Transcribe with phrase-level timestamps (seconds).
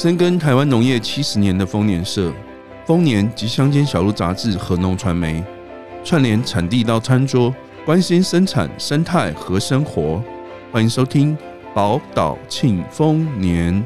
[0.00, 2.32] 深耕台湾农业七十年的丰年社、
[2.86, 5.42] 丰年及乡间小路杂志和农传媒，
[6.04, 7.52] 串联产地到餐桌，
[7.84, 10.22] 关心生产生态和生活。
[10.70, 11.36] 欢迎收听
[11.74, 13.84] 宝岛庆丰年。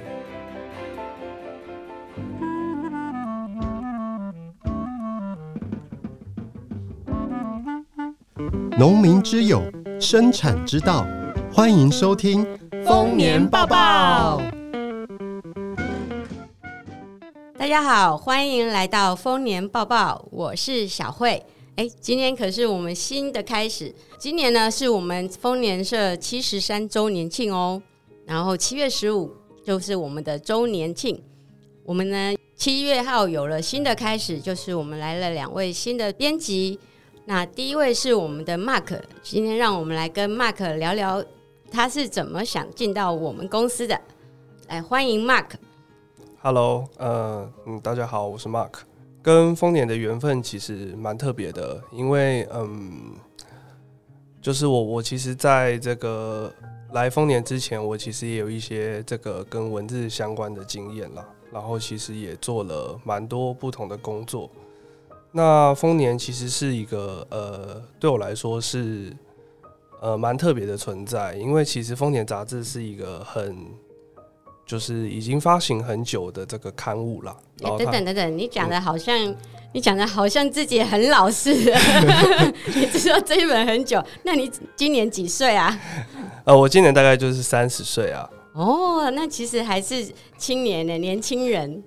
[8.79, 9.63] 农民之友，
[9.99, 11.07] 生产之道，
[11.51, 12.47] 欢迎收听
[12.85, 14.43] 丰年报报。
[17.63, 21.41] 大家好，欢迎来到丰年报报，我是小慧。
[21.77, 23.95] 哎，今天可是我们新的开始。
[24.19, 27.81] 今年呢，是我们丰年社七十三周年庆哦。
[28.27, 29.33] 然后七月十五
[29.65, 31.23] 就是我们的周年庆。
[31.85, 36.81] 我们呢，七月号有了新的开始，就是我们来了两位新的编辑。
[37.27, 41.25] 那第一位是我们的 Mark，今天让我们来跟 Mark 聊聊
[41.71, 44.01] 他是怎么想进到我们公司的。
[44.67, 45.51] 来，欢迎 Mark。
[46.45, 48.81] Hello，呃，嗯，大家好，我是 Mark。
[49.23, 53.15] 跟丰年的缘分其实蛮特别的，因为嗯，
[54.41, 56.53] 就是我我其实在这个
[56.95, 64.51] 来丰年之前，我其实也有一些这个跟文字相关的经验啦，然后其实也做了蛮多不同的工作。
[65.31, 69.17] 那丰年其实是一个呃，对我来说是
[70.01, 73.57] 呃蛮特别的存在，因为其实丰年杂志是一个很。
[74.65, 77.37] 就是已经发行很久的这个刊物了。
[77.59, 79.37] 等等等等，你讲的好像、嗯、
[79.73, 81.55] 你讲的好像自己很老实。
[82.75, 85.79] 你知道这一本很久，那你今年几岁啊？
[86.45, 88.29] 呃，我今年大概就是三十岁啊。
[88.55, 91.83] 哦，那其实还是青年的年轻人。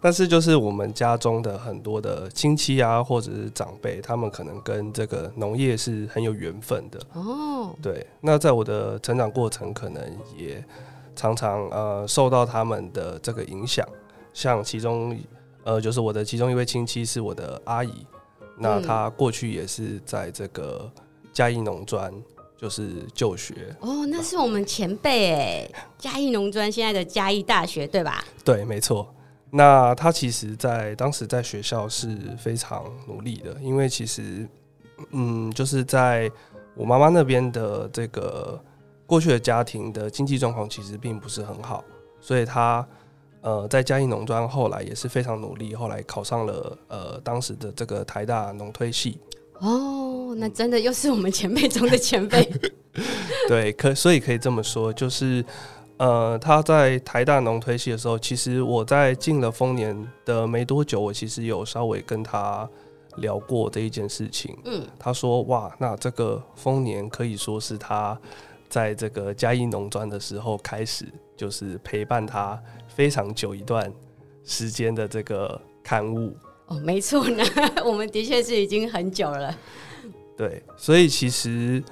[0.00, 7.00] 但是就是我们家中的很多的亲戚啊，或者是长辈，他们可能跟这个农业是很有缘分的。
[7.14, 8.06] 哦，对。
[8.20, 10.02] 那在我的成长过程，可能
[10.36, 10.62] 也。
[11.18, 13.84] 常常呃受到他们的这个影响，
[14.32, 15.18] 像其中
[15.64, 18.06] 呃就是我的其中一位亲戚是我的阿姨，
[18.56, 20.88] 那她过去也是在这个
[21.32, 22.12] 嘉义农专
[22.56, 28.24] 就是就学哦，那是我们前辈哎，嘉义农专现在的嘉义大学对吧？
[28.44, 29.12] 对，没错。
[29.50, 34.48] 那她其实在当时在学校是非常努力的，因为其实
[35.10, 36.30] 嗯就是在
[36.76, 38.62] 我妈妈那边的这个。
[39.08, 41.82] 过去的家庭的经济状况其实并不是很好，
[42.20, 42.86] 所以他
[43.40, 49.18] 呃在嘉义农专后来也是非常努力，后来考上了呃当时的这个台大农推系。
[49.60, 52.46] 哦，那真的又是我们前辈中的前辈。
[53.48, 55.42] 对，可所以可以这么说，就是
[55.96, 62.68] 呃他在台大农推系的时候，其实我在进了丰年的没多久，我其实有稍微跟他
[63.16, 64.54] 聊过这一件事情。
[64.66, 68.20] 嗯，他说哇，那这个丰年可以说是他。
[68.68, 71.06] 在这个嘉义农专的时候开始，
[71.36, 73.92] 就是陪伴他非常久一段
[74.44, 76.36] 时间的这个刊物。
[76.66, 77.42] 哦，没错呢，
[77.84, 79.56] 我们的确是已经很久了。
[80.36, 81.82] 对，所以其实，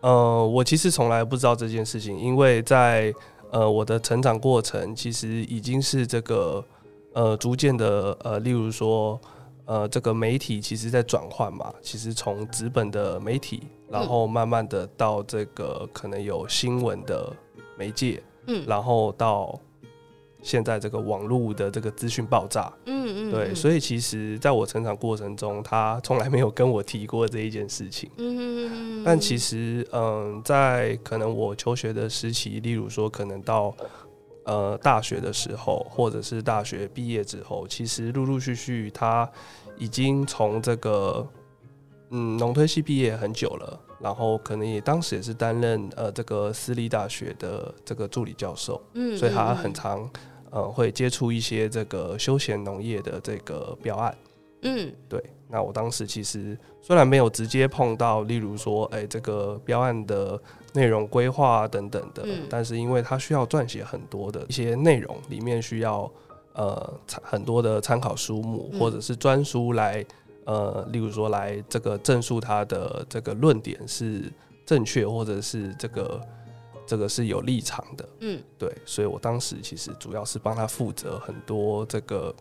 [0.00, 3.12] 呃，我其实从来不知道这件事情，因为在
[3.50, 6.64] 呃我的成长过程，其实已经是这个
[7.12, 9.20] 呃逐渐的呃，例如说。
[9.64, 17.32] 呃，这个媒体其实在转换嘛，其实从纸本的媒体，然后慢慢的到这个可能有新闻的
[17.78, 19.56] 媒介，嗯，然后到
[20.42, 33.74] 现在这个网络的这个资讯爆炸，嗯嗯，对，所以其实在我成长过程中，他从来没有跟我提过这一件事情，嗯，但其实，嗯，在可能我求学的时期，例如说可能到。
[34.44, 39.30] 呃，大学的时候，或者是大学毕业之后，其实陆陆续续，他
[39.76, 41.26] 已经从这个
[42.10, 50.10] 嗯农推系毕业很久了，然后可能也当时也是担任呃这个私立大学的这个助理教授，嗯，所以他很常
[50.50, 54.16] 呃会接触一些这个休闲农业的这个标案，
[54.62, 55.22] 嗯，对。
[55.52, 60.40] 那我当时其实虽然没有直接碰到，例如说，哎，这个标案的。
[60.74, 66.10] 内容规划等等的，嗯，但是因为它需要撰写很多的一些内容，里面需要
[66.54, 70.02] 呃很多的参考书目或者是专书来
[70.46, 74.32] 呃，例如说来这个证述它的这个论点是
[74.64, 76.20] 正确，或者是这个
[76.86, 82.34] 这个是有立场的，嗯，对，所以我当时其实主要是帮他负责很多这个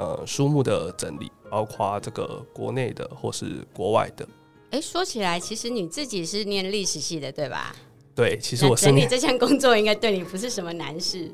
[0.00, 4.26] 呃书目的整理，包括这个国内的或是国外的。
[4.70, 7.76] 哎，说起来，其实你自己是念历史系的，对吧？
[8.14, 8.86] 对，其实我是。
[8.86, 11.30] 整理这项工作应该对你不是什么难事。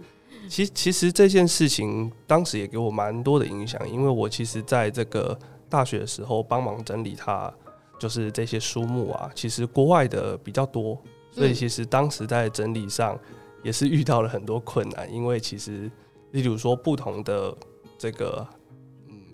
[0.48, 5.38] 其实，其实这件事情当时也给我蛮多的影响，因为我其实在这个
[5.68, 7.52] 大学的时候帮忙整理它，
[8.00, 10.98] 就是这些书目啊，其实国外的比较多，
[11.32, 13.18] 所以其实当时在整理上
[13.62, 15.90] 也是遇到了很多困难，因为其实
[16.30, 17.54] 例如说不同的
[17.98, 18.55] 这个，嗯，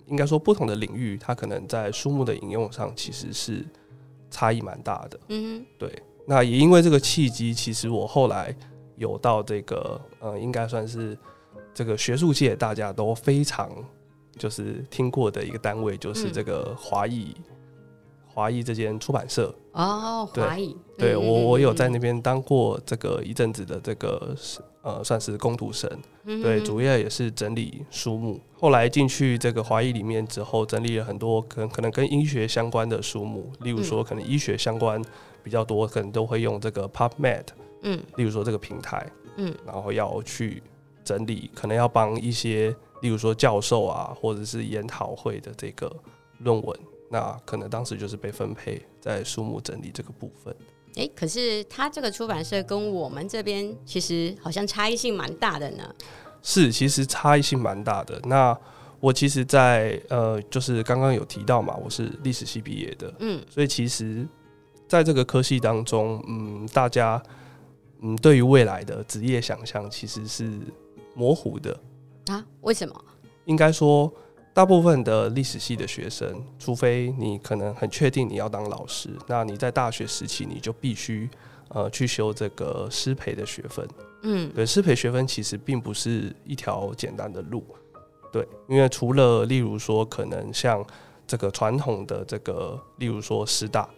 [0.07, 3.65] 应该说不同的领域，它可能在书目的引用上其实是
[4.29, 5.19] 差异蛮大的。
[5.29, 5.91] 嗯，对。
[6.25, 8.55] 那也因为这个契机，其实我后来
[8.95, 11.17] 有到这个，呃，应该算是
[11.73, 13.69] 这个学术界大家都非常
[14.37, 17.35] 就是听过的一个单位，就是这个华裔。
[18.35, 24.35] 华裔这间出版社哦，华裔，对，我我有在那边当过这个一阵子的这个
[24.83, 25.89] 呃，算是工读生，
[26.25, 28.37] 对，主页也是整理书目。
[28.53, 35.01] 后来进去这个华裔里面之后，整理了很多可能可能跟医学相关的书目，例如说可能医学相关
[35.41, 37.45] 比较多，可能都会用这个 PubMed，
[37.83, 40.61] 嗯，例如说这个平台，嗯，然后要去
[41.05, 45.89] 整理，可能要帮一些例如说教授啊，或者是研讨会的这个
[46.39, 46.77] 论文。
[47.09, 50.53] 那可能当时就是被分配在书目整理这个部分。
[50.95, 55.83] 哎、欸，可是他这个出版社跟我们这边其实好像差异性蛮大的呢。
[56.41, 58.19] 是，其实差异性蛮大的。
[58.25, 58.57] 那
[58.99, 64.27] 我其实在，在呃，就是刚刚有提到嘛，我是历史系毕业的，嗯，所以其实
[64.87, 67.21] 在这个科系当中，嗯，大家
[68.01, 70.59] 嗯对于未来的职业想象其实是
[71.15, 71.79] 模糊的
[72.27, 72.45] 啊？
[72.61, 73.05] 为什么？
[73.45, 74.13] 应该说。
[74.53, 81.27] 大部分的历史系的学生，除非你可能很确定你要当老师，那你在大学时期你就必须
[81.69, 83.87] 呃去修这个师培的学分。
[84.21, 87.65] 嗯，对，师培学分其实并不是一条简单的路。
[88.31, 90.85] 对，因为除了例如说可能像
[91.25, 93.89] 这个传统的这个，例如说师大，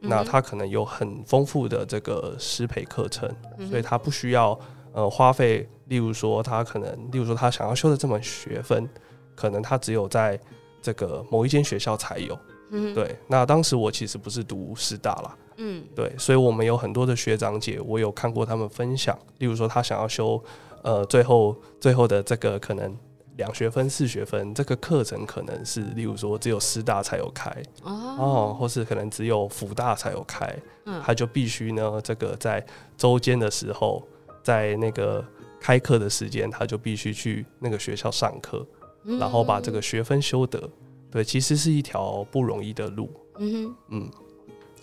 [0.00, 3.26] 那他可能有很丰富的这个师培课程，
[3.68, 4.58] 所以他不需要
[4.92, 8.86] 呃花费，例如说他可能，例如说他想要修的这门学分。
[9.34, 10.38] 可能他只有在
[10.80, 12.38] 这个某一间学校才有，
[12.70, 13.16] 嗯，对。
[13.28, 20.42] 那当时我其实不是读师大啦，嗯，对，所以我们有很多的学长姐，我有看过他们分享，例如说他想要修，
[20.82, 22.96] 呃，最后最后的这个可能
[23.36, 27.50] 两学分、四学分，这个课程可能是例如说只有师大才有开，
[27.82, 30.52] 哦，哦，或是可能只有辅大才有开，
[30.86, 32.64] 嗯，他就必须呢，这个在
[32.96, 34.02] 周间的时候，
[34.42, 35.24] 在那个
[35.60, 38.66] 开课的时间，他就必须去那个学校上课。
[39.04, 40.70] 然后把这个学分修得，
[41.10, 43.10] 对，其实是一条不容易的路。
[43.38, 44.10] 嗯哼，嗯。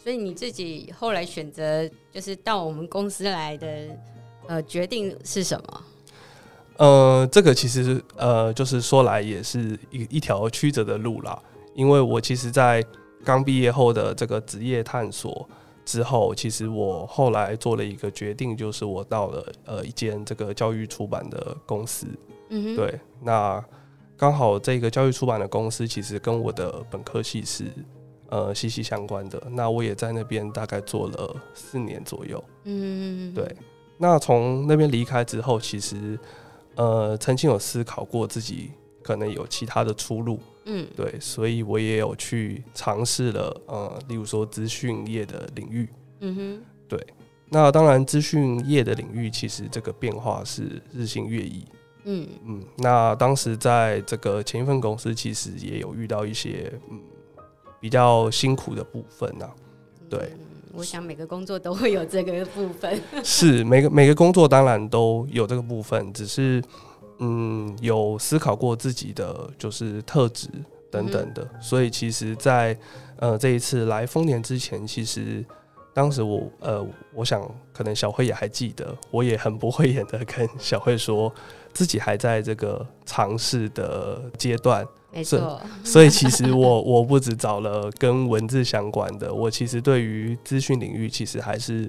[0.02, 3.68] 所以你自己后来选择就是到我们公司来的，
[4.48, 5.84] 呃，决定是什么？
[6.78, 11.38] 呃，这个其实呃，就是说来也是一一条曲折的路啦。
[11.76, 12.84] 因为我其实，在
[13.26, 15.48] 刚毕业后的这个职业探索
[15.84, 22.08] 之后，其实我后来做了一个决定，就是我到了呃一间这个教育出版的公司。
[22.50, 23.64] 嗯哼，对，那。
[24.20, 27.64] 刚好这个教育出版的公司其实跟我的本科系是
[28.28, 29.42] 呃息息相关的。
[29.52, 32.44] 那我也在那边大概做了四年左右。
[32.66, 33.56] 嗯，对。
[33.98, 36.20] 那从那边离开之后，其实
[36.76, 38.72] 呃曾经有思考过自己
[39.02, 40.38] 可能有其他的出路。
[40.66, 41.18] 嗯，对。
[41.22, 45.88] 所以我也有去尝试了呃，例如说资讯业的领域。
[46.20, 47.08] 嗯哼，对。
[47.48, 51.66] 那当然，资讯业的领域其实这个变化是日新月异。
[52.06, 57.00] 嗯嗯，那当时在这个前一份公司，其实也有遇到一些嗯
[57.80, 59.52] 比较辛苦的部分呐、啊。
[60.10, 60.40] 对、嗯，
[60.74, 63.00] 我想每个工作都会有这个部分。
[63.24, 66.64] 是每个每个工作当然都有这个部分，只是
[67.20, 70.48] 嗯有思考过自己的就是特质
[70.90, 72.80] 等等的，嗯、所以其实在，在
[73.18, 75.46] 呃这一次来丰年之前，其实
[75.94, 77.42] 当时我呃我想
[77.74, 81.34] 可能小慧也还记得，我也很不会演的跟小慧说。
[81.72, 85.62] 自己还在这个尝试的阶段，没错。
[85.84, 91.88] 所以其实我我不止找了跟文字相关的，我其实对于资讯领域其实还是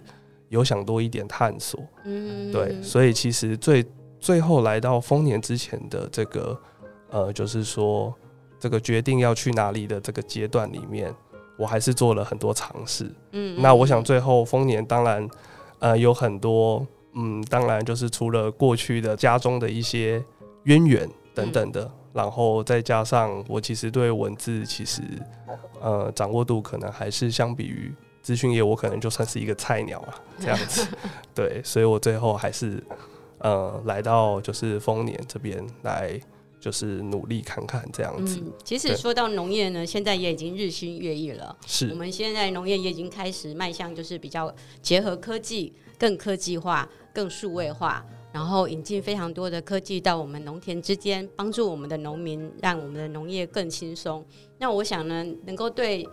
[0.50, 1.82] 有想多一点探索。
[2.04, 2.80] 嗯，对。
[2.82, 3.82] 所以其实最
[4.20, 6.60] 最后来到丰年之前的这个
[7.08, 8.14] 呃，就是说
[8.60, 11.12] 这个决定要去哪里的这个阶段里面，
[11.60, 13.10] 我还是做了很多尝试。
[13.32, 15.28] 嗯，那我想最后丰年当然
[15.78, 16.86] 呃有很多。
[17.12, 20.24] 嗯，当然就是除了过去的家中的一些
[20.62, 25.02] 渊源等等的，嗯、然后再加上我其实对文字其实
[25.80, 30.86] 呃掌握度可能还是相比于资讯业，我可能就算是一个菜鸟啊， 这样子。
[31.34, 32.80] 对，所以我最后还是
[33.38, 36.16] 呃来到就是丰年这边来，
[36.60, 38.38] 就是努力看看这样子。
[38.44, 41.56] 嗯、其实说到农业呢，现在也已经日新月异了。
[41.66, 45.72] 是，我们现在农业也已经开始迈向就是比较结合科技。
[46.00, 48.02] 更科技化、更数位化，
[48.32, 54.24] 然后引进非常多的科技到我们农田之间，帮助我们的农民，让我们的农业更轻松。
[54.56, 56.08] 那我想呢，能够对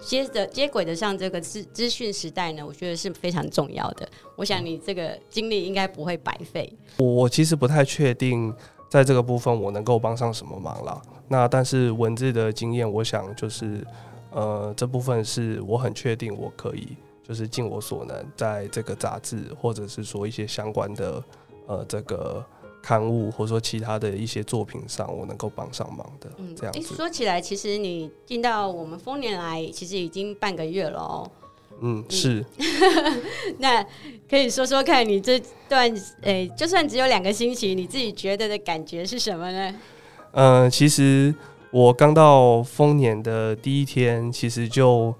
[0.00, 4.08] 接着接轨的上这个资资讯时代呢，我觉得是非常重要的。
[4.34, 6.72] 我想你这个经历应该不会白费。
[6.96, 8.52] 我其实不太确定
[8.88, 11.00] 在这个部分我能够帮上什么忙啦。
[11.28, 13.86] 那但是文字的经验，我想就是
[14.30, 21.22] 呃这部分是我很确定我可以就是尽我所能，在这个杂志或者是说一些相关的
[21.66, 22.44] 呃这个。
[22.80, 26.80] 刊物或者说其他的一些作品上，我能够帮上忙的，嗯，这样子。
[26.80, 31.28] 欸，说起来，其实你进到我们丰年来，其实已经半个月了哦。
[31.80, 32.44] 嗯，是。
[33.58, 33.84] 那
[34.28, 35.88] 可以说说看你这段，
[36.22, 39.74] 诶、欸，就算只有两个星期，你自己觉得的感觉是什么呢？
[40.32, 41.34] 嗯、呃，其实
[41.70, 45.14] 我刚到丰年的第一天，其实就，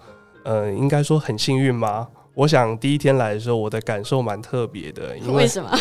[0.44, 2.08] 呃，应该说很幸运吗？
[2.34, 5.76] 我想第一天来的时候，我的感受蛮特别的，因为，为什么？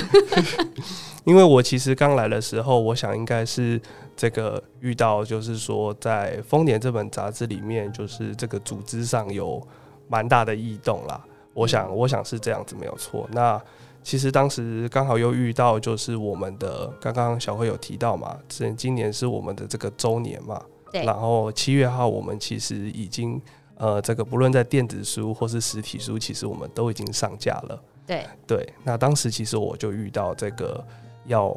[1.23, 3.79] 因为我其实刚来的时候，我想应该是
[4.15, 9.61] 这个遇到，就是说在《丰年》这本杂志里面，就是这个组织上有
[10.07, 11.23] 蛮大的异动啦。
[11.53, 13.27] 我想，我想是这样子没有错。
[13.31, 13.61] 那
[14.03, 20.61] 其实当时刚好又遇到，就是我们的刚刚小慧有提到嘛，今今年是我们的这个周年嘛，
[20.91, 21.03] 对。
[21.03, 23.41] 然后七月号我们其实已经。
[23.79, 27.79] 呃，这个不论在电子书或是实体书，其实我们都已经上架了。
[28.07, 30.83] 对对，那当时其实我就遇到这个
[31.27, 31.55] 要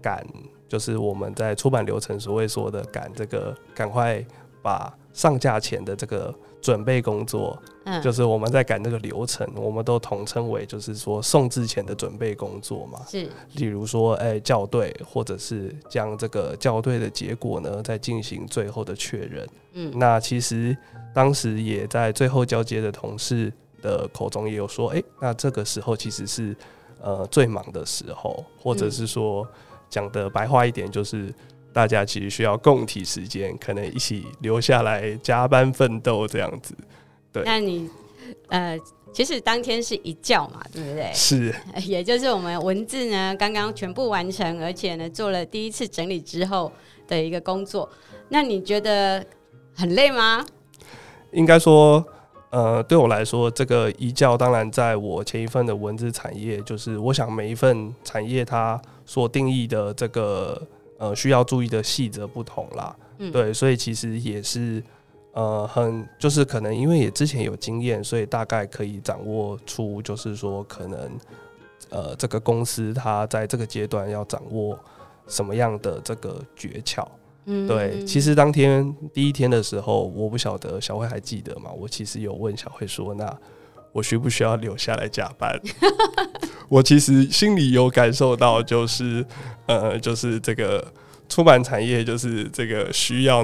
[0.00, 0.24] 赶，
[0.68, 4.24] 就是我们在出版流程所谓说的赶这个，赶快
[4.62, 13.00] 把上架前的这个准备工作，嗯，就是我们在赶这个流程，我们都统称为就是说送之前的准备工作嘛。
[13.08, 19.48] 是，例如说，哎、欸，校对，或者是将这个校对的结果呢，再进行最后的确认。
[19.72, 20.76] 嗯，那其实。
[21.14, 26.54] 当时也在最后交接的同事的口中也有说，哎、欸，那这个时候其实是
[27.00, 29.44] 呃最忙的时候，或者是说
[29.88, 31.34] 讲的白话一点，就是
[31.78, 36.74] 大家其实需要共体时间，可能一起留下来加班奋斗这样子。
[37.32, 37.88] 对，那你
[38.48, 38.76] 呃，
[39.12, 41.08] 其实当天是一觉嘛，对不对？
[41.14, 41.54] 是，
[41.86, 46.72] 也就是我们文字呢刚刚全部完成，而且呢做了第一次整理之后
[47.06, 47.88] 的一个工作。
[48.28, 49.24] 那你觉得
[49.76, 50.44] 很累吗？
[51.30, 52.04] 应该说，
[52.50, 60.60] 呃，对我来说，这个一教当然在我前一份的文字产业，就是我想每一份产业它所定义的这个
[60.98, 64.82] 呃需要注意的细则不同啦，嗯，对，所以其实也是
[65.32, 71.18] 呃很就是可能因为也之前有经验，所以大概可以掌握出就是说可能
[71.88, 74.78] 呃这个公司它在这个阶段要掌握
[75.26, 77.06] 什么样的这个诀窍。
[77.66, 81.70] 对，其实当天第一天的时候，我不晓得小慧还记得吗？
[81.70, 83.34] 我其实有问小慧说：“那
[83.90, 85.58] 我需不需要留下来加班？”
[86.68, 89.24] 我其实心里有感受到，就是
[89.66, 90.86] 呃，就是这个
[91.28, 93.38] 出版产业，就是这个需要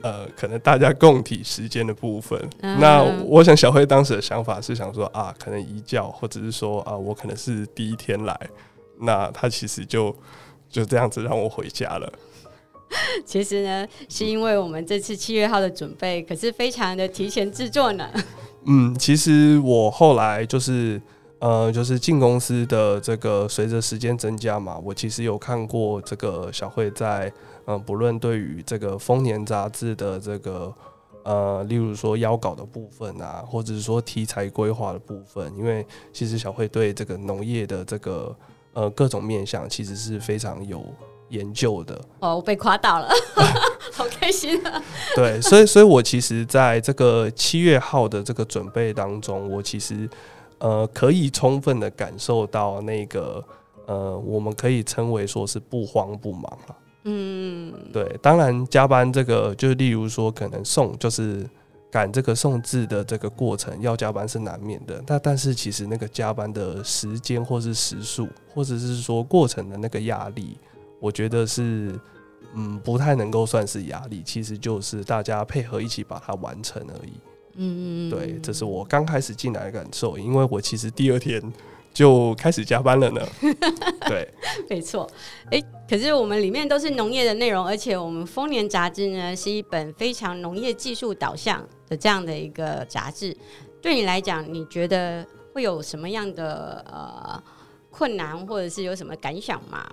[0.00, 2.40] 呃，可能大家共体时间的部分。
[2.60, 2.78] 嗯。
[2.80, 8.36] 那我想小辉当时的想法是想说啊，可能一觉，或者是说啊，我可能是第一天来，
[9.00, 10.14] 那他其实就
[10.68, 12.12] 就这样子让我回家了。
[13.24, 18.08] 其实呢，是因为我们这次七月号的准备可是非常的提前制作呢。
[18.66, 21.00] 嗯，其实我后来就是
[21.42, 27.26] 呃，就是进公司的这个随着时间增加嘛，我其实有看过这个小慧在
[27.66, 30.72] 嗯、呃，不论对于这个丰年杂志的这个
[31.24, 38.36] 呃，例如说邀稿的部分啊，或者是说题材规划的部分，因为其实小慧对这个农业的这个
[38.72, 40.84] 呃各种面向其实是非常有。
[41.32, 43.08] 研究的哦，我被夸到了，
[43.90, 44.82] 好开心啊！
[45.16, 50.06] 对，所以，所以我其实在这个七月号的这个准备当中，我其实
[50.62, 53.44] 呃可以充分的感受到那个
[53.86, 56.76] 呃，我们可以称为说是不慌不忙了。
[57.04, 61.44] 嗯，对，当然加班这个，就例如说可能送就是
[61.90, 70.56] 赶这个送字的这个过程要加班是难免的，那但是其实那个加班的时间或是时数，或者是说过程的那个压力。
[71.00, 71.98] 我觉得是，
[72.54, 77.14] 嗯，不太能够算是压力，其实就是大家配合一起把它完成而已。
[77.54, 81.40] 嗯，对，这是我刚开始进来的感受，因为我其实第二天
[81.92, 83.20] 就开始加班了呢。
[84.08, 84.28] 对，
[84.70, 85.08] 没错。
[85.50, 93.36] 哎，可是我们里面都是农业的内容，而且我们丰年杂志呢是一本非常农业技术导向的这样的一个杂志。
[93.80, 97.42] 对你来讲，你觉得会有什么样的呃
[97.90, 99.86] 困难，或者是有什么感想吗？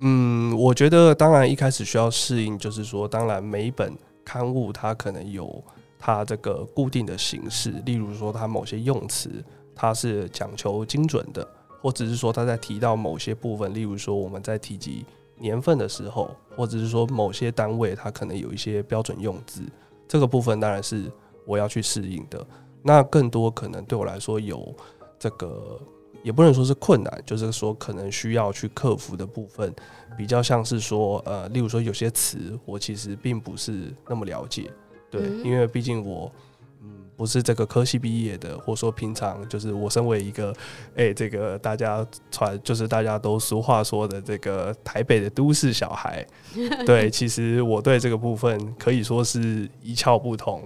[0.00, 3.92] 嗯，我觉得当然一开始需要适应，就是说，当然每一本
[4.24, 5.62] 刊物它可能有
[5.98, 11.46] 它这个固定的形式，例如说它某些用词它是讲求精准的，
[11.80, 15.04] 或者是说它在提到某些部分，例如说我们在提及
[15.36, 19.62] 年份的时候，或者是说某些单位它可能有一些标准用字，
[20.06, 21.10] 这个部分当然是
[21.44, 22.46] 我要去适应的。
[22.82, 24.74] 那更多可能对我来说有
[25.18, 25.80] 这个。
[26.24, 29.72] 也不能说是困难，就是说可能需要去克服的部分，
[30.16, 34.68] 比较像是说，呃，例如说有些词我其实并不是那么了解，
[35.10, 36.30] 对，嗯、因为毕竟我。
[37.16, 40.52] 不是这个科系毕业的，或者说平常就是我身为一个，
[40.94, 46.24] 哎、欸，这个大家传就是大家都俗话说的这个台北的都市小孩，
[46.86, 50.62] 对，其实我对这个部分可以说是一窍不通，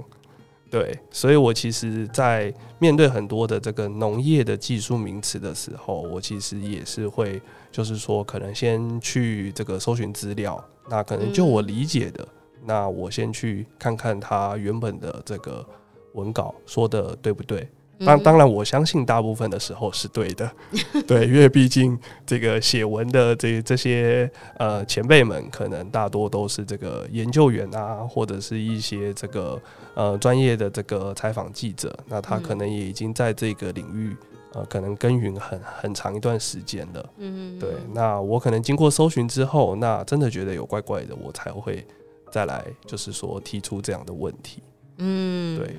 [0.71, 12.29] 对，所以我其实，在面对很多的这个农业的技术名词的时候，我其实也是会，就是说可能先去这个搜寻资料，那可能就我理解的，嗯、
[12.65, 15.67] 那我先去看看他原本的这个。
[16.15, 17.67] 文稿说的对不对？
[18.05, 20.53] 当当然，我相信大部分的时候是对的，
[21.09, 29.59] 对，因为毕竟这个写文的这这些呃前辈们，可能大多都是这个研究员啊，或者是一些这个
[29.95, 34.15] 呃专业的这个采访记者，那他可能也已经在这个领域
[34.53, 37.11] 呃可能耕耘很很长一段时间了。
[37.17, 37.71] 嗯，对。
[37.95, 41.87] 那我可能经过搜寻之后，那真的觉得有怪怪的，我才会
[42.33, 44.63] 再来就是说提出这样的问题。
[44.97, 45.77] 嗯，对，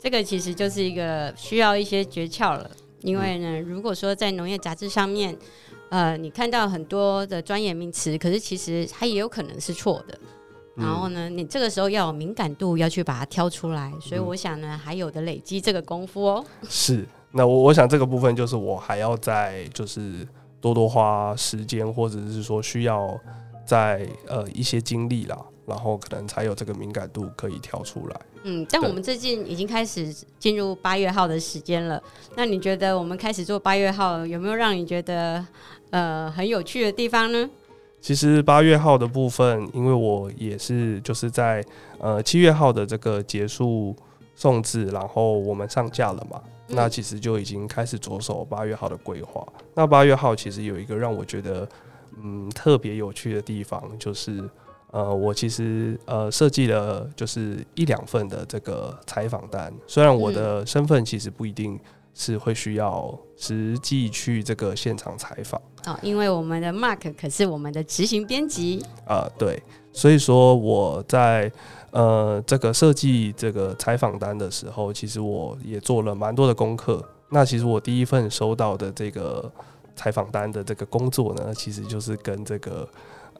[0.00, 2.70] 这个其实就是一个需要一些诀窍了。
[3.00, 5.36] 因为呢，如果说在农业杂志上面，
[5.88, 10.18] 呃，你看到很多的专业名词，可是其实它也有可能是错的。
[10.76, 13.92] 然后呢，你这个时候要有敏感度，要去把它挑出来。
[14.00, 16.44] 所以我想呢，还有的累积这个功夫哦。
[16.68, 20.26] 是，那我我想这个部分就是我还要再就是
[20.60, 23.18] 多多花时间，或者是说需要
[23.68, 25.38] 在呃一些经历啦。
[25.68, 28.18] 然后可能才有这个敏感度可以跳出来。
[28.44, 32.02] 嗯，但我们最近已经开始进入八月号的时间了。
[32.34, 35.46] 那你觉得我们开始做八月号，有没有让你觉得
[35.90, 37.50] 呃很有趣的地方呢？
[38.00, 41.62] 其实八月号的部分，因为我也是就是在
[41.98, 43.94] 呃七月号的这个结束
[44.34, 46.40] 送制，然后我们上架了嘛。
[46.68, 49.46] 嗯、那其实就已经开始着手八月号的规划。
[49.74, 51.68] 那八月号其实有一个让我觉得
[52.22, 54.48] 嗯特别有趣的地方，就是。
[54.90, 61.78] 呃，我其实呃设计了就是一两份的这个采访单，虽然我的身份其实不一定
[62.14, 71.52] 是会需要实际去这个现场采访哦，因为我们的 Mark 可是我们的执行编辑啊，对，所以说我在
[71.90, 77.06] 呃这个设计这个采访单的时候，其实我也做了蛮多的功课。
[77.28, 79.52] 那其实我第一份收到的这个
[79.98, 82.88] 采访单的这个工作呢，其实就是跟这个。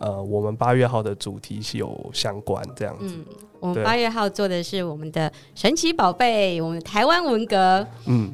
[0.01, 3.17] 呃，我们八月号的主题是有相关这样子。
[3.17, 3.25] 嗯，
[3.59, 7.85] 我们八月号做的是我们的神奇宝贝，我们台湾文革。
[8.07, 8.33] 嗯，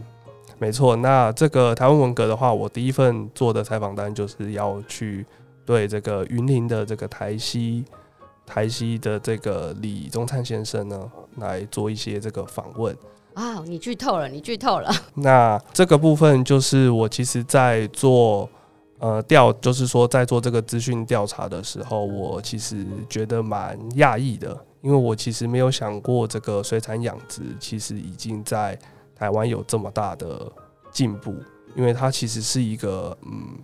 [0.58, 0.94] 没错。
[0.94, 5.24] 那这个台湾文革的话，我第一份做的采访单就是要去
[5.64, 7.82] 对这个云林的这个台西
[8.44, 12.94] 台西的这个李宗灿先生呢，来做一些这个访问。
[13.34, 14.90] 啊，你剧透了，你剧透了。
[15.16, 18.48] 那这个部分就是我其实在做。
[19.00, 28.78] 呃，调就是说，在做这个资讯调查的时候，我其实觉得蛮讶异的，因为我其实没有想过这个水产养殖其实已经在
[29.14, 30.50] 台湾有这么大的
[30.90, 31.34] 进步，
[31.74, 33.58] 因为他其实是一个嗯，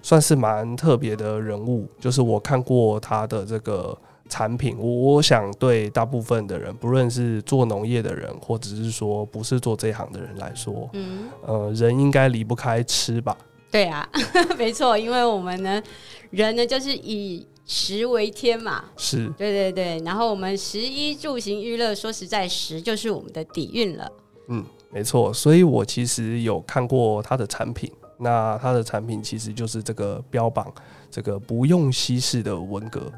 [0.00, 1.86] 算是蛮特别的人物。
[1.98, 3.94] 就是我看过他的这个
[4.30, 13.36] 产品，我我想对大部分的人，不论是做农业的人，或者是说不是做这一行的人来说，嗯，呃，人应该离不开吃吧。
[13.70, 14.08] 对啊，
[14.56, 15.82] 没错，因为我们呢，
[16.30, 24.10] 人呢就是以食为天嘛，是对对对，然后我们食衣住行娱乐，说实在，食就是我们的底蕴了。
[24.48, 27.88] 嗯，没错，所以我其实有看过他的产品，
[28.18, 30.72] 那他的产品其实就是这个标榜
[31.08, 33.12] 这个不用稀释的文革。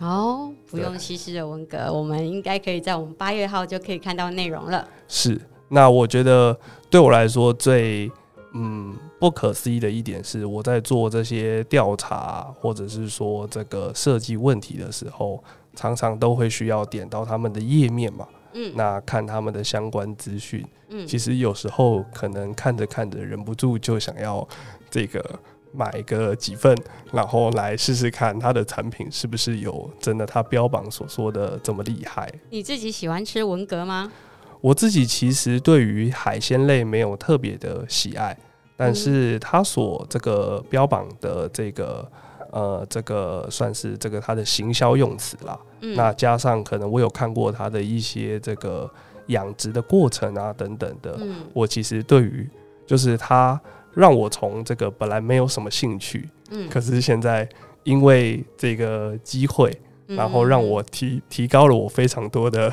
[0.00, 4.86] 哦，不用稀释的文革，我们应该可以在我们八月号就可以看到内容了。
[5.06, 6.58] 是，那我觉得
[6.90, 8.10] 对我来说最。
[8.52, 15.40] 嗯，不可思议的一点是，我在做这些调查或者是说这个设计问题的时候，
[15.76, 18.26] 常常都会需要点到他们的页面嘛。
[18.54, 20.66] 嗯，那看他们的相关资讯。
[20.88, 24.44] 嗯，其实有时候可能看着看着，忍不住就想要
[24.90, 25.24] 这个
[25.72, 26.76] 买个几份，
[27.12, 32.32] 然后来试试看他的产品是不是有真的他标榜所说的这么厉害。
[32.50, 34.10] 你自己喜欢吃文蛤吗？
[34.60, 38.36] 我自己其实对于海鲜类没有特别的喜爱，
[38.76, 42.06] 但是他所这个标榜的这个
[42.52, 45.58] 呃，这个算是这个它的行销用词啦。
[45.82, 48.90] 嗯、那加上可能我有看过它的一些这个
[49.26, 52.48] 养殖的过程啊等等的，嗯、我其实对于
[52.86, 53.58] 就是他
[53.94, 57.48] 让我从这个本来没有什么兴趣，嗯，可是现在
[57.84, 59.76] 因为这个机会，
[60.06, 62.72] 然后让我提提高了我非常多的。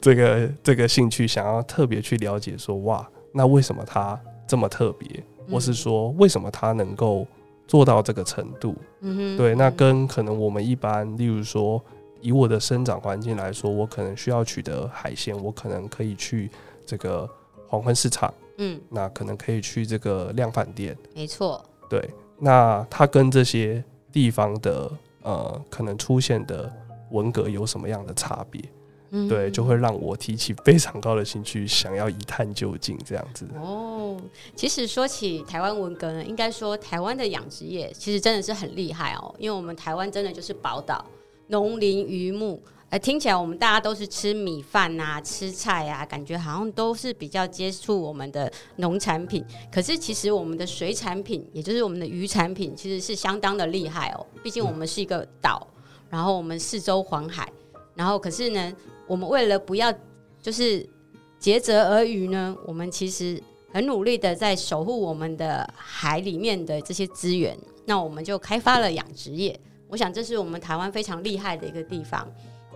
[0.00, 5.08] 这个这个兴趣，想要特别去了解，说哇，那为什么它这么特别？
[5.50, 7.26] 或是说为什么它能够
[7.66, 8.76] 做到这个程度？
[9.00, 11.82] 嗯哼，对，那跟可能我们一般，例如说
[12.20, 16.50] 以我的生长环境来说，我可能需要取得海鲜，我可能可以去
[16.84, 17.26] 这个
[17.66, 24.90] 黄昏市场，嗯，那可能可以去这个量贩店，没错，对，那它跟这些地方的
[25.22, 26.72] 呃可能出现的
[27.10, 28.62] 文革有什么样的差别？
[29.10, 33.46] 嗯，对，就会让我提起非常高的兴趣，想要一探究竟这样子。
[33.54, 34.20] 哦，
[34.56, 41.04] 其实说起台湾文革呢，应该说台湾的养殖业其实真的是很厉害哦，因为我们台湾真的就是宝岛，
[41.46, 42.60] 农林渔牧，
[42.98, 49.44] 听起来我们大家都是吃米饭啊，吃菜啊，感觉好像都是比较接触我们的农产品。
[49.72, 54.26] 可是其实我们的水产品，也就是我们的鱼产品，其实是相当的厉害哦。
[54.42, 55.66] 毕竟我们是一个岛，
[56.10, 57.50] 然后我们四周环海，
[57.94, 58.72] 然后可是呢。
[59.06, 59.92] 我们为了不要
[60.40, 60.88] 就是
[61.38, 63.38] 竭泽而渔呢，我们其实
[63.70, 67.54] 很努力的在守护我们的海里面的这些资源。
[67.84, 72.26] 那我们就开发了养殖业，我想这是我们台湾非常厉害的一个地方。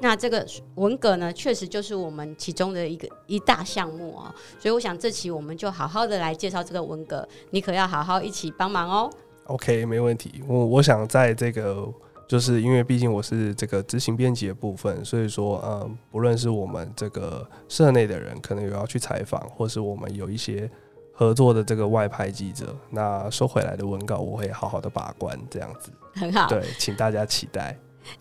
[0.01, 4.35] 那这个文革呢，确实就是我们其中的一个一大项目啊。
[4.59, 9.11] 所以我想这期我们就好好的来介绍这个文革，你可要好好一起帮忙哦。
[9.45, 10.43] OK，没问题。
[10.47, 11.93] 我我想在这个。
[12.29, 20.71] 就是因为毕竟我是这个执行编辑的部分，所以说，呃，不论是我们这个社内的人，可能有要去采访，或是我们有一些
[21.15, 25.91] 合作的这个外派记者，那收回来的文稿，我会好好的把关，这样子。
[26.17, 26.47] 很好。
[26.51, 27.75] 对，请大家期待。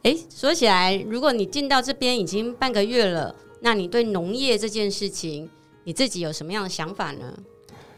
[0.04, 5.50] 哎，说起来，如果你进到这边已经半个月了，那你对农业这件事情，
[5.84, 7.34] 你自己有什么样的想法呢？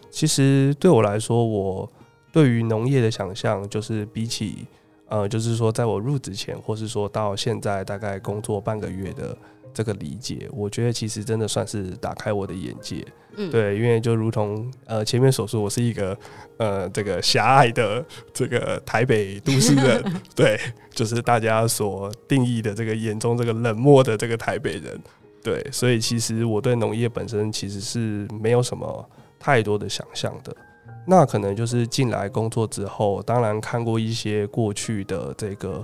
[0.10, 1.92] 其实对我来说，我
[2.32, 4.66] 对于农业的想象，就是比起。
[5.12, 9.36] 呃，就是说，在我入职前，或是说到现在大概工作半个月的
[9.74, 13.06] 这个理解，我觉得其实真的算是打开我的眼界。
[13.36, 16.18] 嗯，对，因为就如同呃前面所说，我是一个
[16.58, 18.04] 呃这个狭隘的
[18.34, 20.04] 这个台北都市人，
[20.36, 20.60] 对，
[20.92, 25.00] 就是大家所定义的这个眼中这个冷漠的这个台北人，
[25.44, 30.56] 对，所以其实我对农业本身其实是没有什么太多的想象的。
[31.06, 35.84] 那可能就是进来工作之后，当然看过一些过去的这个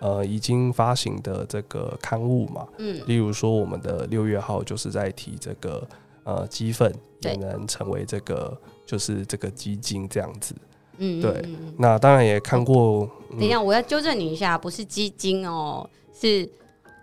[0.00, 5.86] 呃已经发行的这个刊物嘛，嗯，例如说我们的六月号就是在提这个
[6.24, 10.54] 呃鸡粪也能成为这个就是这个基金这样子，
[10.98, 11.44] 嗯，对。
[11.78, 16.48] 那当然也看过，等一下我要纠正你一下，不是基金哦，是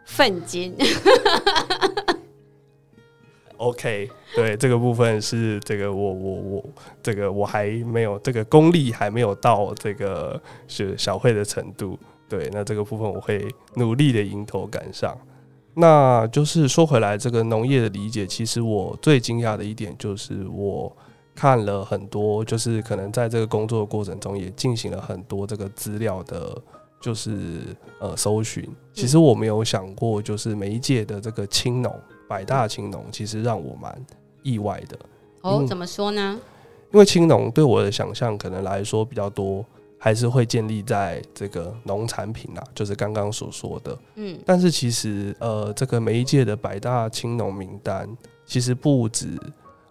[0.05, 0.75] 粪金。
[3.57, 6.65] OK，对这个部分是这个我我我
[7.03, 11.95] 这个我还没有这个功力还没有到这个是小慧的程度，
[12.31, 15.13] 对，那这个部分我会努力的迎头赶上。
[15.73, 20.95] 那就是说回来，这个农业的理解，其实我最惊讶的一点就是我
[21.35, 26.57] 看了很多，就是可能在这个工作的过程中也进行了很多这个资料的，
[27.01, 27.59] 就是
[27.99, 28.65] 呃搜寻。
[28.93, 31.93] 其实我没有想过，就是每一届的这个青农。
[32.29, 33.93] 百大青农其实让我蛮
[34.41, 34.97] 意外的
[35.41, 36.39] 哦，怎么说呢？
[36.93, 39.65] 因为青农对我的想象可能来说比较多，
[40.03, 43.95] 还是会建立在这个农产品啊，就是刚刚所说的。
[44.15, 48.09] 嗯，但是其实呃，这个每一届的百大青农名单
[48.43, 49.39] 其实不止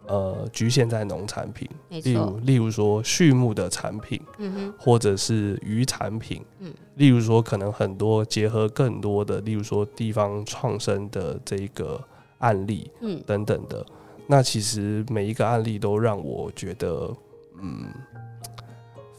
[0.08, 12.00] 呃局限在农产品，例如例如说畜牧的产品，嗯哼，或者是渔产品，嗯，例如说可能很多结合更多的，例如说地方创生的这个。
[12.40, 13.84] 案例，嗯，等等的，
[14.26, 17.14] 那其实每一个案例都让我觉得，
[17.60, 17.84] 嗯，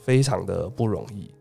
[0.02, 1.32] 非常的不容易，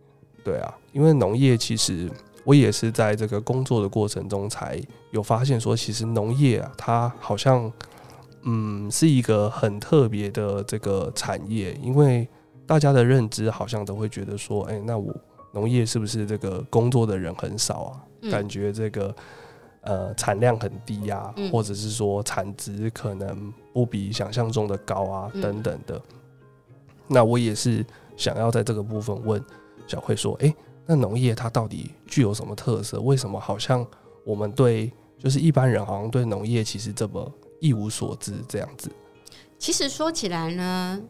[0.44, 2.10] 对啊，因为农业其实
[2.44, 7.72] 我也是在这个工作的过程中才有发现说，其实农业啊，它好像，
[8.42, 12.28] 嗯，是一个很特别的这个产业，因为
[12.66, 15.14] 大家的认知好像都会觉得说，哎，那我
[15.52, 18.30] 农业是不是这个工作的人很少啊？
[18.30, 19.14] 感觉这个。
[19.82, 26.02] 呃，产量很低呀、啊，嗯、或者是说产值可能不比想象中的高啊，嗯、等等的。
[27.08, 27.82] 那我也是
[28.16, 29.44] 想要在这个部分问
[29.86, 30.54] 小慧说，诶、
[30.86, 33.00] 那农业它到底具有什么特色？
[33.00, 33.86] 为什么好像
[34.24, 38.90] 我们对就是一般人好像对农业其实这么一无所知这样子？
[39.58, 41.00] 其实说起来呢，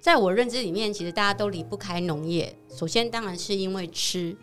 [0.00, 2.56] 在我认知里面，其实大家都离不开农业。
[2.68, 4.36] 首先当然是因为吃，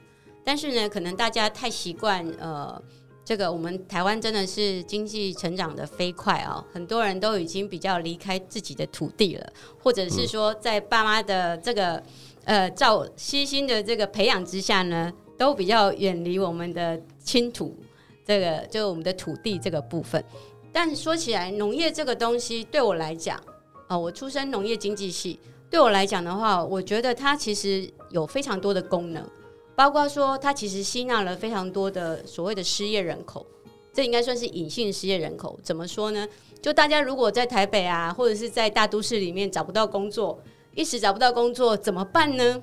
[0.44, 2.82] 但是呢，可能大家太习惯呃。
[3.26, 12.02] 这个我们台湾真的是经济成长的飞快啊，很多人都已经比较离开自己的土地了，或者是说在爸妈的这个
[12.44, 17.76] 呃照悉心的这个培养之下呢，都比较远离我们的亲土，
[18.24, 20.24] 这个就是我们的土地这个部分。
[20.72, 23.42] 但说起来，农业这个东西对我来讲，
[23.88, 29.28] 哦，我出身农业经济系，对我来讲的话，我觉得它其实有非常多的功能，
[29.76, 33.46] 包括说它其实吸纳了非常多的所谓的失业人口，
[33.94, 35.60] 这应该算是隐性失业人口。
[35.62, 36.28] 怎么说呢？
[36.62, 40.40] 就大家如果在台北啊，或者是在大都市里面找不到工作，
[40.74, 42.62] 一时找不到工作怎么办呢？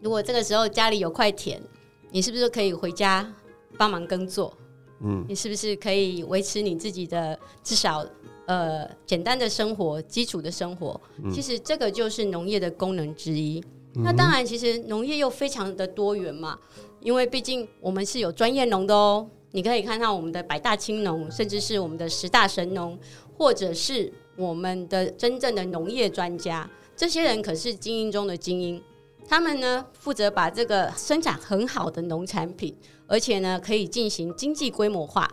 [0.00, 1.62] 如果这个时候家里有块田，
[2.10, 3.32] 你是不是可以回家
[3.78, 4.52] 帮忙耕作？
[5.00, 8.04] 嗯，你是不是可以维持你自己的至少
[8.46, 11.00] 呃简单的生活、基础的生活？
[11.22, 13.62] 嗯、其实这个就是农业的功能之一。
[14.02, 16.58] 那当然，其实农业又非常的多元嘛，
[17.00, 19.28] 因为毕竟我们是有专业农的哦。
[19.52, 22.98] 你可以看到我们的百大青农，甚至是我们的十大神农，
[23.38, 28.82] 或者是我们的真正的农业专家，这些人可是精英中的精英。
[29.28, 32.76] 他们呢，负责把这个生产很好的农产品，
[33.06, 35.30] 而且呢可以进行经济规模化，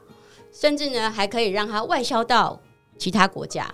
[0.52, 2.62] 甚至呢还可以让它外销到
[3.00, 3.74] 其他国家，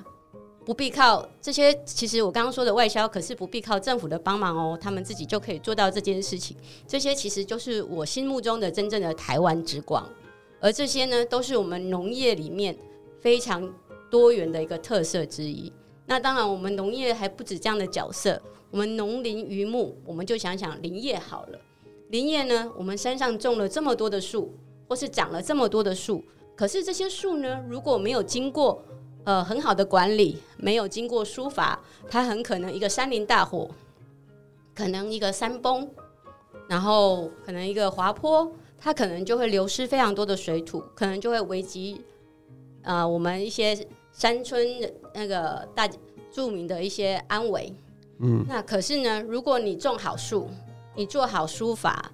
[0.68, 1.74] 不必靠这些。
[1.86, 6.58] 其实我刚刚说的外销，可是不必靠政府的帮忙哦，他们自己就可以做到这件事情。
[6.86, 10.06] 这些其实就是我心目中的真正的台湾之光。
[10.60, 12.78] 而这些呢，都是我们农业里面
[13.22, 13.74] 非常
[14.10, 15.72] 多元的一个特色之一。
[16.06, 18.42] 那当然，我们农业还不止这样的角色。
[18.70, 21.60] 我们农林渔牧，我们就想想林业好了。
[22.10, 24.54] 林业呢，我们山上种了这么多的树，
[24.90, 26.22] 或是长了这么多的树，
[26.58, 28.84] 可是这些树呢，如果没有经过
[29.28, 31.78] 呃很好的管理，没有经过疏伐，
[32.10, 33.70] 它很可能一个山林大火，
[34.74, 35.86] 可能一个山崩，
[36.70, 38.50] 然后可能一个滑坡。
[38.80, 42.00] 它可能就会流失非常多的水土，可能就会危及
[42.84, 43.76] 呃我们一些
[44.14, 44.66] 山村
[45.14, 45.90] 那个大
[46.32, 47.74] 著名的一些安危。
[48.20, 50.50] 嗯，那可是呢，如果你种好树，
[50.96, 52.12] 你做好书法，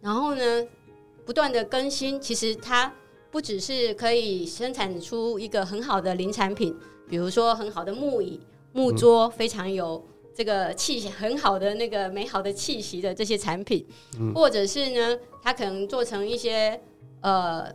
[0.00, 0.64] 然后呢
[1.24, 2.92] 不断的更新，其实它
[3.32, 6.72] 不只是可以生产出一个很好的林产品，
[7.08, 8.38] 比如说很好的木椅、
[8.72, 10.06] 木桌，非常有。
[10.34, 13.86] 这个气息很好的那个美好的气息的这些产品，
[14.18, 16.80] 嗯、或者是呢，它可能做成一些
[17.20, 17.70] 呃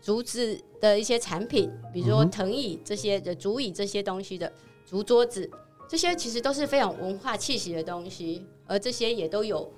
[0.00, 4.50] 竹子的一些产品，比如说藤椅这些的竹椅这些东西的
[4.86, 5.50] 竹桌子，
[5.86, 9.70] 这些其实都是非常文化气息的东西，而这些也都有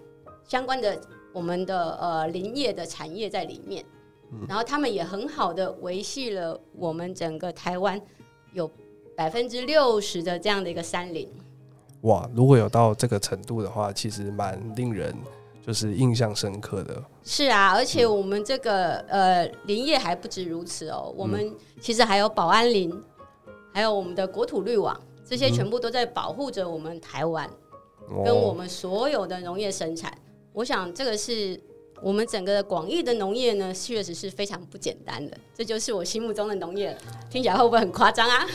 [0.47, 1.01] 相关的
[1.33, 3.98] 我们的呃林业的产业在里面，嗯、
[4.49, 8.01] 然后他们也很好的维系了我们整个台湾
[8.53, 8.71] 有
[9.17, 11.29] 百分之六十的这样的一个山林。
[12.03, 15.15] 哇，如果有到这个程度的话，其实蛮令人
[15.67, 17.03] 就是印象深刻的。
[17.25, 22.93] 是啊，而且我们这个、嗯、呃林业还不止如此哦，我们其实还有保安林，
[23.73, 27.51] 还有我们的国土绿网，这些全部都在保护着我们台湾、
[28.11, 30.11] 嗯、跟我们所有的农业生产。
[30.13, 30.17] 哦、
[30.53, 31.61] 我想这个是
[32.03, 35.37] 我们整个广义的农业呢，确实是非常不简单的。
[35.55, 36.97] 这就是我心目中的农业，
[37.31, 38.47] 听起来会不会很夸张啊？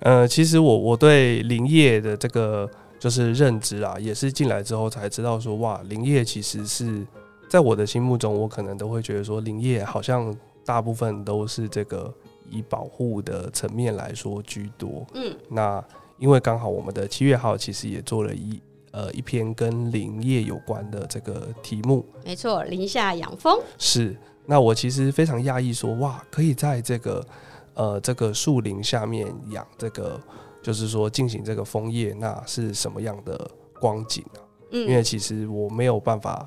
[0.00, 2.70] 呃，其实我我对林业的这个。
[3.02, 7.04] 就是认知啊，也是进来之后才知道说，哇，林业其实是
[7.48, 10.32] 在我的心目中，我可能都会觉得说，林业好像
[10.64, 12.14] 大部分都是这个
[12.48, 15.04] 以保护的层面来说居多。
[15.14, 15.84] 嗯，那
[16.16, 22.06] 因为刚好我们的七月号其实也做了一呃一篇跟林业有关的这个题目。
[22.24, 24.16] 没错，林下养蜂是。
[24.46, 27.26] 那我其实非常讶异说，哇，可以在这个
[27.74, 30.20] 呃这个树林下面养这个。
[30.62, 33.50] 就是说进行这个枫叶，那是什么样的
[33.80, 34.38] 光景啊？
[34.70, 36.44] 嗯，因为其实我没有办法，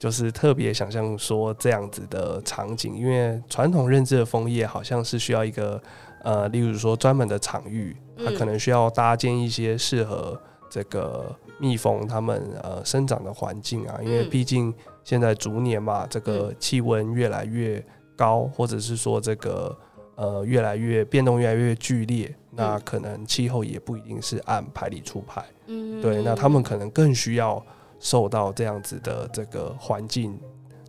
[0.00, 5.80] 就是特别想象说这样子的场景，因为传统认知的枫叶好像是需要一个
[6.24, 10.36] 呃，例如说专门的场域，它可能需要搭建一些适合
[10.72, 14.72] 这个蜜蜂它们呃生长的环境啊，因为毕竟
[15.04, 17.84] 现在逐年嘛，这个气温越来越
[18.16, 19.76] 高，或者是说这个。
[20.14, 25.42] 呃，越来越变动，越来越剧烈，那可能气候也不一定是按排理出牌。
[25.66, 27.64] 嗯，对，那他们可能更需要
[27.98, 30.38] 受到这样子的这个环境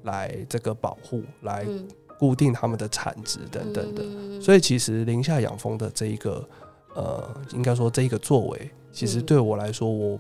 [0.04, 1.66] 来这个保护，来
[2.20, 4.04] 固定他们的产值等等的。
[4.04, 6.48] 嗯，所以，其实林下养蜂的这一个
[6.94, 10.18] 呃，应该说这一个作为，其实对我来说，我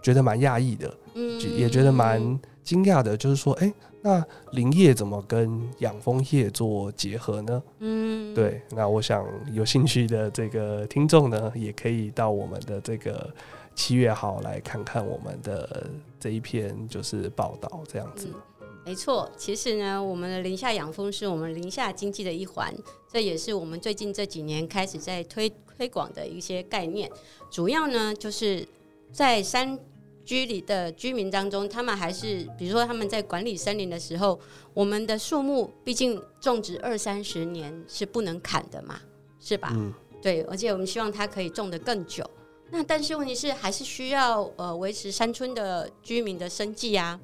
[0.00, 2.20] 觉得蛮讶异的，嗯，也觉得蛮
[2.62, 3.74] 惊讶的，就是说，哎、欸。
[4.04, 7.62] 那林业怎么跟养蜂业做结合呢？
[7.78, 13.32] 嗯，对，那我想有兴趣的这个听众呢，也可以到我们的这个
[13.76, 18.26] 七月号来看看我们的这一篇就是报道这样子。
[18.28, 18.40] 嗯，
[18.84, 22.74] 没错，其实呢，我们的林下养蜂是我们林下经济的一环，
[23.10, 27.10] 这也是我们最近这几年开始在推推广的一些概念。
[27.50, 28.66] 主要呢，就是
[29.12, 29.78] 在山。
[30.24, 34.38] 居里的居民当中，他们还是比如说他们在管理森林的时候，
[34.72, 39.00] 我们的树木毕竟种植二三十年是不能砍的嘛，
[39.40, 39.72] 是吧？
[39.74, 39.92] 嗯，
[40.22, 42.24] 对，而且我们希望它可以种得更久。
[42.70, 47.18] 那但是问题是，还是需要呃维持山村的居民的生计啊。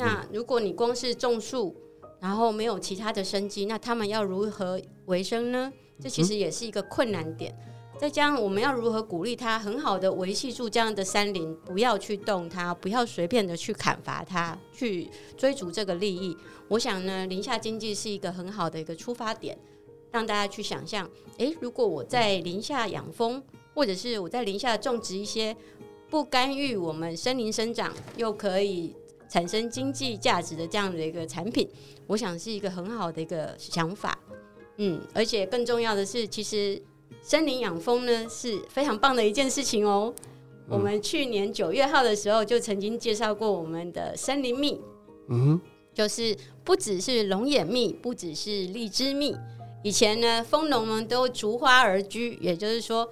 [0.00, 1.76] 那如果你光是种树，
[2.18, 5.72] 然后没有其他的生机，那他们要如何维生呢？
[6.02, 7.54] 这其实也是一个困难点。
[7.98, 16.34] 再加上我们要如何鼓励他很好的维系住这样的山林，不要去动它，不要随便的去砍伐它，去追逐这个利益。
[16.68, 19.58] 我想呢，林下经济是一个很好的一个出发点，
[20.10, 23.42] 让大家去想象：诶，如果我在林下养蜂，
[23.74, 25.54] 或者是我在林下种植一些
[26.08, 28.96] 不干预我们森林生长，又可以。
[29.30, 31.66] 产生经济价值的这样的一个产品，
[32.08, 34.18] 我想是一个很好的一个想法，
[34.78, 36.82] 嗯，而且更重要的是，其实
[37.22, 40.12] 森林养蜂呢是非常棒的一件事情哦。
[40.68, 44.80] 我们去年九月号的时候就曾经介绍过我们的森林蜜，
[45.28, 45.60] 嗯，
[45.94, 49.36] 就是不只是龙眼蜜，不只是荔枝蜜，
[49.84, 53.08] 以前呢蜂农们都逐花而居，也就是说。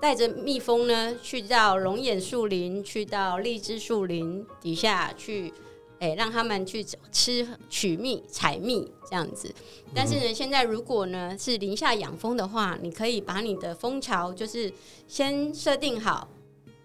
[0.00, 5.52] 带着蜜蜂呢，去到龙眼树林，去到荔枝树林底下去，
[5.98, 6.82] 哎、让他们去
[7.12, 9.54] 吃取蜜、采蜜这样子。
[9.94, 14.72] 但是呢，现在如果呢是林下养蜂的话，你可以把你的蜂巢就是
[15.06, 16.26] 先设定好，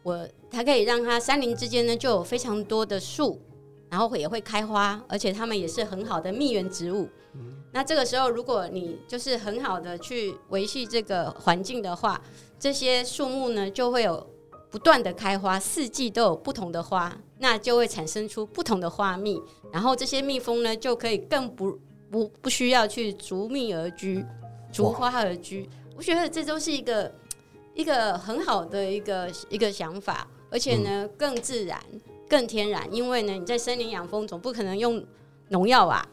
[0.04, 3.40] 我它可以让它山林之间呢就有非常多的树，
[3.90, 7.08] 然后也会开花，而且它们也是很好的蜜源植物。
[7.72, 12.22] 那这个时候，如果你就是很好的去维系这个环境的话，
[12.66, 14.28] 这些树木呢，就会有
[14.72, 19.40] 不断的开花，四季都有不同的花，那就会产生出不同的花蜜，
[19.72, 24.26] 然后这些蜜蜂呢，就可以更不不不需要去逐蜜而居，
[24.74, 25.70] 逐花而居。
[25.96, 27.14] 我觉得这都是一个
[27.76, 31.80] 一个很好的一个一个想法，而且呢，更自然、
[32.28, 32.92] 更天然。
[32.92, 35.06] 因为呢，你在森林养蜂，总不可能用
[35.50, 36.04] 农药吧？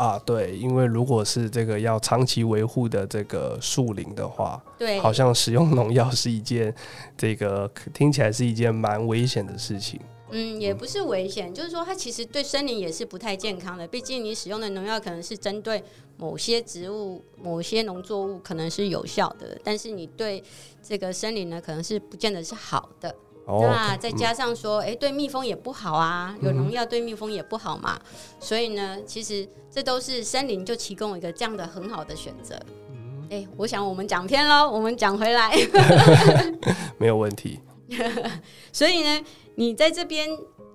[0.00, 6.74] 啊，对，因为如果是这个要长期维护的这个树林的话，对，好像使用农药是一件
[7.18, 10.00] 这个听起来是一件蛮危险的事情。
[10.30, 13.86] 嗯，也不是危险，嗯，就是说它其实对森林也是不太健康的。
[13.86, 15.84] 毕竟你使用的农药可能是针对
[16.16, 20.42] 某些植物、某些农作物可能是有效的，但是你对
[20.82, 23.14] 这个森林呢，可能是不见得是好的。
[23.46, 32.54] 那再加上说，哎、嗯欸，对蜜蜂也不好啊，有农药对蜜蜂也不好嘛，嗯、所以呢，其实这都是森林就提供一个这样的很好的选择。
[33.24, 35.52] 哎、欸，我想我们讲偏喽，我们讲回来，
[36.98, 37.58] 没有问题。
[38.72, 39.24] 所以呢，
[39.56, 40.28] 你在这边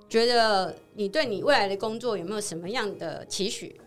[0.10, 3.80] 觉得你对你未来的工作有没有什么样的期许？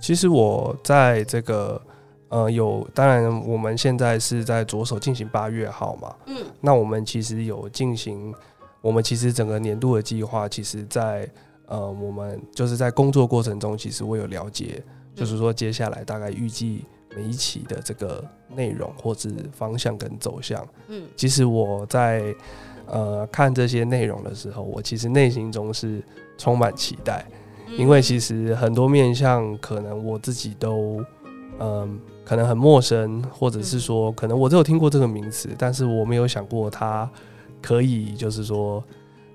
[0.00, 1.80] 其实我在这个。
[2.30, 8.34] 呃，有，当然我们现在是在着手进行八月号嘛，嗯，那我们其实有进行，
[8.80, 11.28] 我们其实整个年度的计划，其实在
[11.66, 14.82] 呃，我们就是在工作过程中，其实我有了解，
[15.14, 16.84] 就是说接下来大概预计
[17.14, 22.34] 每一期的这个内容或是方向跟走向，嗯，其实我在
[22.86, 26.02] 呃看这些内容的时候，我其实内心中是
[26.36, 27.24] 充满期待，
[27.78, 31.04] 因为其实很多面向可能我自己都
[31.60, 31.68] 嗯。
[31.68, 31.88] 呃
[32.24, 37.08] 可能很陌生，或者是说，可能我只有听过这个名词，但是我没有想过它
[37.60, 38.82] 可以，就是说，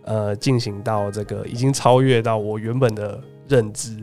[0.04, 3.96] 呃，进行到这个已经超越到我原本的认知。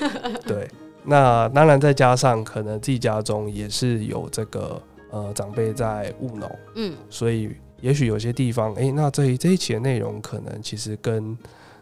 [0.46, 0.66] 对，
[1.04, 7.50] 那当然再加上可能自己家中也是有这个呃长辈在务农，嗯，所以
[7.82, 11.36] 也许有些地方，哎、欸，那这这一期的内容可能其实跟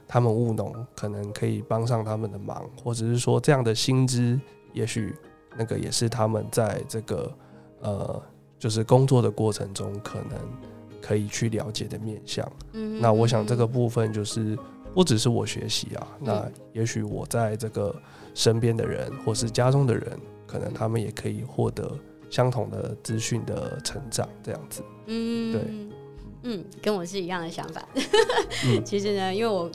[0.08, 4.40] 他们务农可能可以帮上他们的忙，或者是说这样的薪资，
[4.72, 5.14] 也许。
[5.58, 7.32] 那个也是他们在这个
[7.80, 8.22] 呃，
[8.58, 10.38] 就是工作的过程中可能
[11.02, 12.50] 可以去了解的面向。
[12.72, 14.56] 嗯，那我想这个部分就是
[14.94, 17.94] 不只是我学习啊，嗯、那也许我在这个
[18.34, 21.90] 身边的人或是家中的人，可能他们也可以获得
[22.30, 24.82] 相同的资讯的成长，这样子。
[25.06, 25.62] 嗯，对，
[26.50, 27.87] 嗯，跟我是一样的想法。
[28.82, 29.70] 其实呢，因为我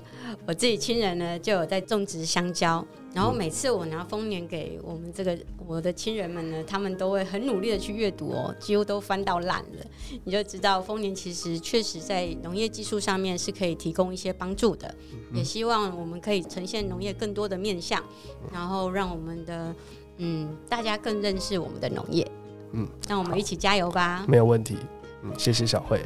[0.47, 2.83] 我自己亲人呢就有在种植香蕉。
[3.13, 9.85] 然后每次我拿丰年给我们这个我的亲人们呢，他们都会很努力的去阅读哦，几乎都翻到烂了。
[10.23, 14.91] 你就知道丰年其实确实在农业技术上面是可以提供一些帮助的。
[15.31, 18.03] 也希望我们可以呈现农业更多的面向，
[18.51, 19.75] 然后让我们的
[20.17, 22.27] 嗯大家更认识我们的农业。
[22.71, 24.25] 嗯，让我们一起加油吧。
[24.27, 24.75] 没有问题。
[25.21, 26.01] 嗯，谢谢小慧。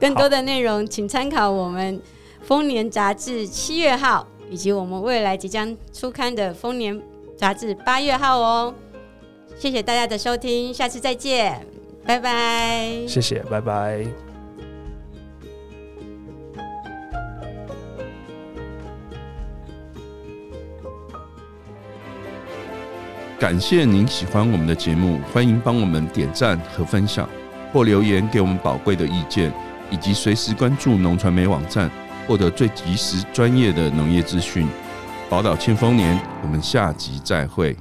[0.00, 2.00] 更多的内容请参考我们
[2.42, 4.26] 丰年杂志七月号。
[4.50, 6.96] 以及我们未来即将出刊的《丰年》
[7.36, 8.74] 杂志八月号哦，
[9.58, 11.66] 谢谢大家的收听，下次再见，
[12.06, 12.88] 拜拜。
[13.06, 14.06] 谢谢，拜拜。
[23.38, 27.28] 感谢您喜欢我们的节目，欢迎帮我们点赞和分享，
[27.70, 29.52] 或留言给我们宝贵的意见。
[29.90, 31.90] 以及随时关注农传媒网站，
[32.26, 34.66] 获得最及时专业的农业资讯。
[35.28, 37.76] 宝岛庆丰年，我们下集再会。